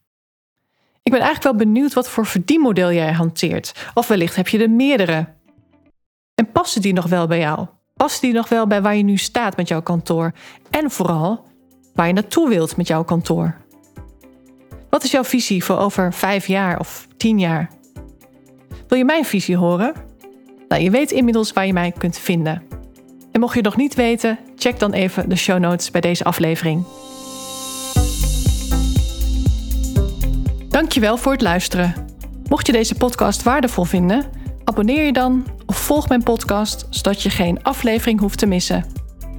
Ik 1.02 1.12
ben 1.12 1.20
eigenlijk 1.20 1.56
wel 1.56 1.66
benieuwd 1.66 1.92
wat 1.92 2.08
voor 2.08 2.26
verdienmodel 2.26 2.92
jij 2.92 3.12
hanteert. 3.12 3.90
Of 3.94 4.08
wellicht 4.08 4.36
heb 4.36 4.48
je 4.48 4.58
er 4.58 4.70
meerdere. 4.70 5.34
En 6.34 6.52
passen 6.52 6.82
die 6.82 6.92
nog 6.92 7.06
wel 7.06 7.26
bij 7.26 7.38
jou? 7.38 7.66
Passen 7.94 8.20
die 8.20 8.32
nog 8.32 8.48
wel 8.48 8.66
bij 8.66 8.82
waar 8.82 8.96
je 8.96 9.02
nu 9.02 9.16
staat 9.16 9.56
met 9.56 9.68
jouw 9.68 9.82
kantoor? 9.82 10.32
En 10.70 10.90
vooral 10.90 11.44
waar 11.94 12.06
je 12.06 12.12
naartoe 12.12 12.48
wilt 12.48 12.76
met 12.76 12.86
jouw 12.86 13.04
kantoor? 13.04 13.56
Wat 14.90 15.04
is 15.04 15.10
jouw 15.10 15.24
visie 15.24 15.64
voor 15.64 15.78
over 15.78 16.12
vijf 16.12 16.46
jaar 16.46 16.78
of 16.78 17.06
tien 17.16 17.38
jaar? 17.38 17.70
Wil 18.88 18.98
je 18.98 19.04
mijn 19.04 19.24
visie 19.24 19.56
horen? 19.56 19.92
Nou, 20.68 20.82
je 20.82 20.90
weet 20.90 21.10
inmiddels 21.10 21.52
waar 21.52 21.66
je 21.66 21.72
mij 21.72 21.92
kunt 21.98 22.18
vinden. 22.18 22.62
En 23.32 23.40
mocht 23.40 23.52
je 23.54 23.60
het 23.60 23.68
nog 23.68 23.76
niet 23.76 23.94
weten, 23.94 24.38
check 24.56 24.78
dan 24.78 24.92
even 24.92 25.28
de 25.28 25.36
show 25.36 25.58
notes 25.58 25.90
bij 25.90 26.00
deze 26.00 26.24
aflevering. 26.24 26.84
Dankjewel 30.68 31.16
voor 31.16 31.32
het 31.32 31.42
luisteren. 31.42 31.94
Mocht 32.48 32.66
je 32.66 32.72
deze 32.72 32.94
podcast 32.94 33.42
waardevol 33.42 33.84
vinden, 33.84 34.24
abonneer 34.64 35.04
je 35.04 35.12
dan 35.12 35.46
of 35.66 35.76
volg 35.76 36.08
mijn 36.08 36.22
podcast 36.22 36.86
zodat 36.90 37.22
je 37.22 37.30
geen 37.30 37.62
aflevering 37.62 38.20
hoeft 38.20 38.38
te 38.38 38.46
missen. 38.46 38.84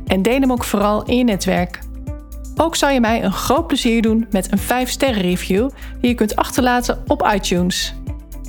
En 0.08 0.22
deel 0.22 0.40
hem 0.40 0.52
ook 0.52 0.64
vooral 0.64 1.04
in 1.04 1.18
je 1.18 1.24
netwerk. 1.24 1.80
Ook 2.56 2.76
zou 2.76 2.94
je 2.94 3.00
mij 3.00 3.24
een 3.24 3.32
groot 3.32 3.68
plezier 3.68 4.02
doen 4.02 4.28
met 4.32 4.52
een 4.52 4.60
5-sterren 4.60 5.22
review 5.22 5.70
die 6.00 6.10
je 6.10 6.16
kunt 6.16 6.36
achterlaten 6.36 7.04
op 7.08 7.32
iTunes. 7.34 7.97